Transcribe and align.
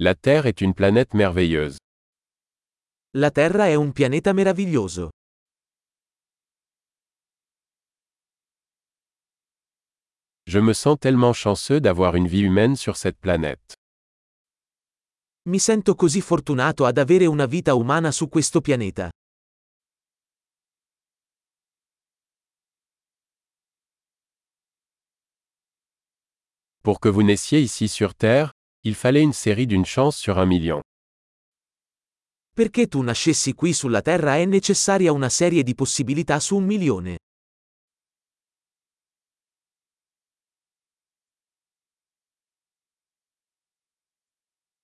La 0.00 0.14
Terre 0.14 0.46
est 0.46 0.60
une 0.60 0.74
planète 0.74 1.12
merveilleuse. 1.12 1.76
La 3.14 3.32
Terra 3.32 3.66
è 3.66 3.74
un 3.74 3.90
pianeta 3.90 4.32
meraviglioso. 4.32 5.08
Je 10.44 10.60
me 10.60 10.72
sens 10.72 11.00
tellement 11.00 11.32
chanceux 11.32 11.80
d'avoir 11.80 12.14
une 12.14 12.28
vie 12.28 12.42
humaine 12.42 12.76
sur 12.76 12.96
cette 12.96 13.18
planète. 13.18 13.74
Mi 15.48 15.58
sento 15.58 15.96
così 15.96 16.20
fortunato 16.20 16.84
ad 16.84 16.96
avere 16.96 17.26
una 17.26 17.46
vita 17.46 17.74
umana 17.74 18.12
su 18.12 18.28
questo 18.28 18.60
pianeta. 18.60 19.10
Pour 26.82 27.00
que 27.00 27.08
vous 27.08 27.24
naissiez 27.24 27.60
ici 27.60 27.88
sur 27.88 28.14
Terre, 28.14 28.52
il 28.84 28.94
fallait 28.94 29.22
une 29.22 29.32
série 29.32 29.66
d'une 29.66 29.84
chance 29.84 30.16
sur 30.16 30.38
un 30.38 30.46
million. 30.46 30.80
Perché 32.54 32.88
tu 32.88 33.02
nascessi 33.02 33.52
qui 33.54 33.72
sulla 33.72 34.02
Terra 34.02 34.36
è 34.36 34.44
necessaria 34.44 35.12
una 35.12 35.28
serie 35.28 35.62
di 35.62 35.74
possibilità 35.74 36.40
su 36.40 36.56
un 36.56 36.64
milione. 36.64 37.18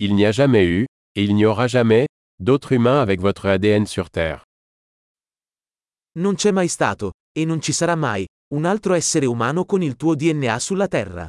Il 0.00 0.14
n'y 0.14 0.24
a 0.24 0.30
jamais 0.30 0.64
eu, 0.64 0.86
et 1.14 1.24
il 1.24 1.34
n'y 1.34 1.44
aura 1.44 1.66
jamais, 1.66 2.06
d'autres 2.38 2.72
humains 2.72 3.00
avec 3.00 3.20
votre 3.20 3.46
ADN 3.46 3.84
sur 3.86 4.10
Terre. 4.10 4.44
Non 6.18 6.36
c'è 6.36 6.52
mai 6.52 6.68
stato, 6.68 7.12
e 7.32 7.44
non 7.44 7.60
ci 7.60 7.72
sarà 7.72 7.96
mai, 7.96 8.26
un 8.54 8.64
altro 8.64 8.94
essere 8.94 9.26
umano 9.26 9.64
con 9.64 9.82
il 9.82 9.96
tuo 9.96 10.14
DNA 10.14 10.58
sulla 10.58 10.88
Terra. 10.88 11.28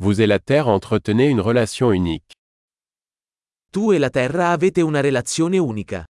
Vous 0.00 0.20
et 0.20 0.26
la 0.28 0.38
Terre 0.38 0.68
entretenez 0.68 1.28
une 1.28 1.40
relation 1.40 1.90
unique. 1.90 2.36
Tu 3.72 3.92
e 3.92 3.98
la 3.98 4.10
Terra 4.10 4.52
avete 4.52 4.80
una 4.80 5.00
relazione 5.00 5.58
unica. 5.58 6.06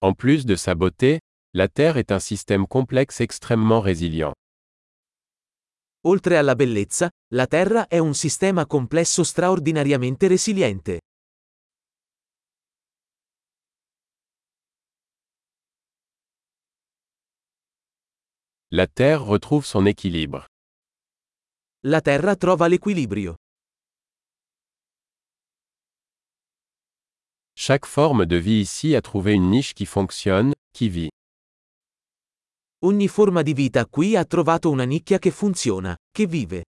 En 0.00 0.12
plus 0.12 0.44
de 0.44 0.56
sa 0.56 0.74
beauté, 0.74 1.20
la 1.54 1.68
Terre 1.68 1.98
est 1.98 2.10
un 2.10 2.18
système 2.18 2.66
complexe 2.66 3.20
extrêmement 3.20 3.80
résilient. 3.80 4.32
Oltre 6.04 6.36
alla 6.36 6.56
bellezza, 6.56 7.08
la 7.34 7.46
Terra 7.46 7.86
è 7.86 7.98
un 7.98 8.14
sistema 8.14 8.66
complesso 8.66 9.22
straordinariamente 9.22 10.26
resiliente. 10.26 10.98
La 18.70 18.86
Terre 18.86 19.24
retrouve 19.24 19.64
son 19.64 19.86
équilibre. 19.86 20.46
La 21.84 22.02
Terra 22.02 22.36
trova 22.36 22.68
l'equilibrio. 22.68 23.34
Chaque 27.54 27.86
forme 27.86 28.26
de 28.26 28.36
vie 28.36 28.60
ici 28.60 28.94
a 28.94 29.00
trouvé 29.00 29.32
une 29.32 29.48
niche 29.48 29.72
qui 29.72 29.86
fonctionne, 29.86 30.52
qui 30.74 30.90
vit. 30.90 31.10
Ogni 32.82 33.08
forma 33.08 33.40
di 33.40 33.54
vita 33.54 33.86
qui 33.86 34.16
ha 34.16 34.26
trovato 34.26 34.68
una 34.68 34.84
nicchia 34.84 35.18
che 35.18 35.30
funziona, 35.30 35.96
che 36.12 36.26
vive. 36.26 36.64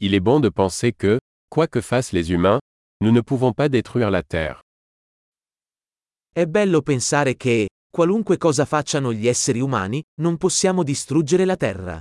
Il 0.00 0.12
est 0.12 0.20
bon 0.20 0.40
de 0.40 0.50
penser 0.50 0.92
que, 0.92 1.20
quoi 1.48 1.68
que 1.68 1.80
fassent 1.80 2.12
les 2.12 2.32
humains, 2.32 2.58
nous 3.04 3.12
ne 3.12 3.20
pouvons 3.20 3.52
pas 3.52 3.68
détruire 3.68 4.10
la 4.10 4.22
Terre. 4.22 4.62
È 6.32 6.46
bello 6.46 6.80
pensare 6.80 7.36
che, 7.36 7.68
qualunque 7.90 8.38
cosa 8.38 8.64
facciano 8.64 9.12
gli 9.12 9.28
esseri 9.28 9.60
umani, 9.60 10.02
non 10.22 10.38
possiamo 10.38 10.82
distruggere 10.82 11.44
la 11.44 11.56
Terra. 11.56 12.00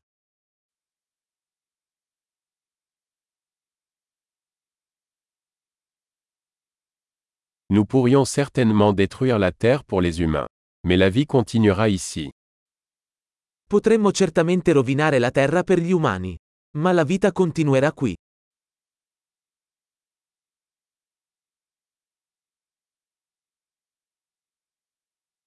Nous 7.73 7.85
pourrions 7.85 8.23
certainement 8.23 8.94
détruire 8.94 9.38
la 9.38 9.51
Terre 9.51 9.83
pour 9.83 10.01
les 10.01 10.22
humains. 10.22 10.47
Mais 10.85 10.97
la 10.97 11.09
vie 11.09 11.25
continuera 11.25 11.88
ici. 11.88 12.29
Potremmo 13.67 14.11
certamente 14.13 14.72
rovinare 14.72 15.19
la 15.19 15.31
Terra 15.31 15.63
per 15.63 15.79
gli 15.79 15.91
umani. 15.91 16.38
Ma 16.77 16.94
la 16.94 17.03
vita 17.03 17.33
continuerà 17.33 17.91
qui. 17.91 18.16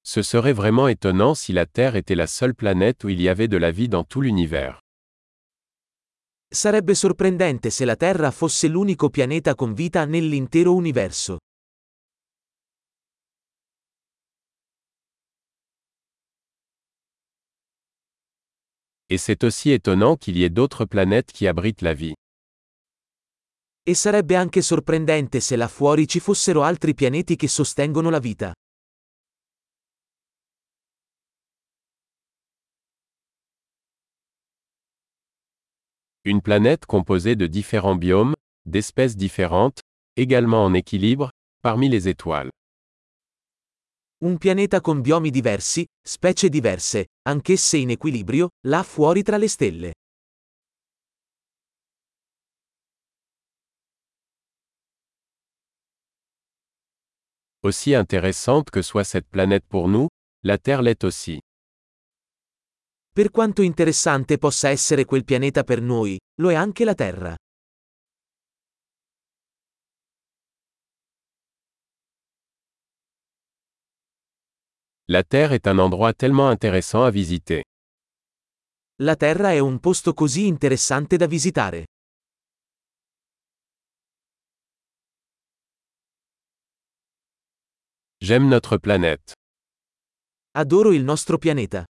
Ce 0.08 0.22
serait 0.22 0.52
vraiment 0.52 0.86
étonnant 0.86 1.34
si 1.34 1.52
la 1.52 1.66
Terre 1.66 1.96
était 1.96 2.14
la 2.14 2.28
seule 2.28 2.54
planète 2.54 3.02
où 3.02 3.08
il 3.08 3.20
y 3.20 3.28
avait 3.28 3.48
de 3.48 3.56
la 3.56 3.72
vie 3.72 3.88
dans 3.88 4.04
tout 4.04 4.20
l'univers. 4.20 4.80
Sarebbe 6.48 6.94
sorprendente 6.94 7.70
se 7.70 7.84
la 7.84 7.96
Terra 7.96 8.30
fosse 8.30 8.68
l'unico 8.68 9.10
pianeta 9.10 9.56
con 9.56 9.72
vita 9.74 10.04
nell'intero 10.06 10.78
universo. 10.78 11.38
Et 19.08 19.18
c'est 19.18 19.42
aussi 19.42 19.72
étonnant 19.72 20.14
qu'il 20.16 20.36
y 20.36 20.44
ait 20.44 20.50
d'autres 20.50 20.84
planètes 20.84 21.32
qui 21.32 21.48
abritent 21.48 21.82
la 21.82 21.94
vie. 21.94 22.14
E 23.82 23.94
sarebbe 23.94 24.36
anche 24.36 24.62
sorprendente 24.62 25.40
se 25.40 25.56
là 25.56 25.66
fuori 25.66 26.06
ci 26.06 26.20
fossero 26.20 26.62
altri 26.62 26.94
pianeti 26.94 27.34
che 27.34 27.48
sostengono 27.48 28.08
la 28.08 28.20
vita. 28.20 28.54
Une 36.28 36.42
planète 36.42 36.87
composée 36.87 37.37
de 37.37 37.47
différents 37.47 37.94
biomes, 37.94 38.34
d'espèces 38.64 39.16
différentes, 39.16 39.78
également 40.16 40.64
en 40.64 40.75
équilibre, 40.75 41.31
parmi 41.62 41.88
les 41.88 42.09
étoiles. 42.09 42.50
Un 44.25 44.36
pianeta 44.36 44.81
con 44.81 44.97
biomi 44.97 45.31
diversi, 45.31 45.86
specie 46.04 46.50
diverse, 46.50 47.04
anch'esse 47.28 47.75
in 47.75 47.91
equilibrio, 47.91 48.48
là 48.65 48.82
fuori 48.82 49.22
tra 49.22 49.38
le 49.38 49.47
stelle. 49.47 49.92
Aussi 57.62 57.94
intéressante 57.94 58.70
que 58.70 58.82
soit 58.82 59.04
cette 59.04 59.28
planète 59.28 59.65
pour 59.69 59.86
nous, 59.86 60.09
la 60.42 60.59
Terre 60.59 60.82
l'est 60.82 61.04
aussi. 61.04 61.38
Per 63.16 63.31
quanto 63.31 63.62
interessante 63.62 64.37
possa 64.37 64.69
essere 64.69 65.06
quel 65.06 65.25
pianeta 65.25 65.65
per 65.65 65.81
noi, 65.81 66.19
lo 66.43 66.50
è 66.50 66.54
anche 66.54 66.84
la 66.84 66.93
Terra. 66.93 67.34
La 75.06 75.22
Terre 75.22 75.54
est 75.54 75.66
un 75.66 75.78
endroit 75.78 76.12
tellement 76.12 76.50
intéressant 76.50 77.04
à 77.06 77.10
visiter. 77.10 77.62
La 78.97 79.16
Terra 79.16 79.50
è 79.53 79.60
un 79.60 79.78
posto 79.81 80.12
così 80.12 80.47
interessante 80.47 81.16
da 81.16 81.27
visitare. 81.27 81.87
J'aime 88.19 88.47
notre 88.47 88.78
planète. 88.78 89.33
Adoro 90.50 90.93
il 90.93 91.03
nostro 91.03 91.38
pianeta. 91.38 91.87